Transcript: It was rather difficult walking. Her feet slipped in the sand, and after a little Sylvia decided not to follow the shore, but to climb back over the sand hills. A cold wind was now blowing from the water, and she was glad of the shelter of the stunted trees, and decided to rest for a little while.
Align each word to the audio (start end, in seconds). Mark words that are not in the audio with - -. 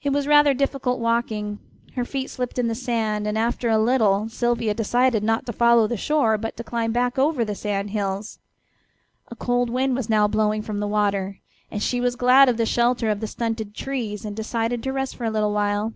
It 0.00 0.10
was 0.12 0.28
rather 0.28 0.54
difficult 0.54 1.00
walking. 1.00 1.58
Her 1.96 2.04
feet 2.04 2.30
slipped 2.30 2.56
in 2.56 2.68
the 2.68 2.74
sand, 2.76 3.26
and 3.26 3.36
after 3.36 3.68
a 3.68 3.78
little 3.80 4.28
Sylvia 4.28 4.74
decided 4.74 5.24
not 5.24 5.44
to 5.46 5.52
follow 5.52 5.88
the 5.88 5.96
shore, 5.96 6.38
but 6.38 6.56
to 6.56 6.62
climb 6.62 6.92
back 6.92 7.18
over 7.18 7.44
the 7.44 7.56
sand 7.56 7.90
hills. 7.90 8.38
A 9.26 9.34
cold 9.34 9.68
wind 9.68 9.96
was 9.96 10.08
now 10.08 10.28
blowing 10.28 10.62
from 10.62 10.78
the 10.78 10.86
water, 10.86 11.40
and 11.68 11.82
she 11.82 12.00
was 12.00 12.14
glad 12.14 12.48
of 12.48 12.58
the 12.58 12.64
shelter 12.64 13.10
of 13.10 13.18
the 13.18 13.26
stunted 13.26 13.74
trees, 13.74 14.24
and 14.24 14.36
decided 14.36 14.84
to 14.84 14.92
rest 14.92 15.16
for 15.16 15.24
a 15.24 15.30
little 15.30 15.52
while. 15.52 15.94